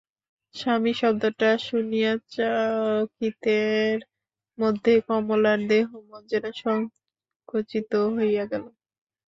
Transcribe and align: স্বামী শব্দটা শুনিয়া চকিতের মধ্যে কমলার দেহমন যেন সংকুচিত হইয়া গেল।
স্বামী 0.55 0.93
শব্দটা 0.93 1.49
শুনিয়া 1.67 2.11
চকিতের 2.33 3.97
মধ্যে 4.57 4.93
কমলার 5.07 5.59
দেহমন 5.67 6.21
যেন 6.31 6.45
সংকুচিত 6.61 7.91
হইয়া 8.15 8.43
গেল। 8.51 8.65